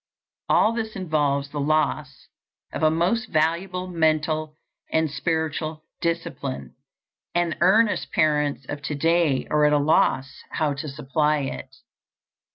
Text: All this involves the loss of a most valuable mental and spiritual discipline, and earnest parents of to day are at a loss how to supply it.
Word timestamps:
All 0.49 0.73
this 0.73 0.95
involves 0.95 1.49
the 1.51 1.59
loss 1.59 2.27
of 2.73 2.81
a 2.81 2.89
most 2.89 3.27
valuable 3.29 3.85
mental 3.85 4.55
and 4.91 5.11
spiritual 5.11 5.83
discipline, 6.01 6.73
and 7.35 7.55
earnest 7.61 8.11
parents 8.11 8.65
of 8.67 8.81
to 8.81 8.95
day 8.95 9.45
are 9.51 9.63
at 9.63 9.73
a 9.73 9.77
loss 9.77 10.41
how 10.53 10.73
to 10.73 10.89
supply 10.89 11.41
it. 11.41 11.75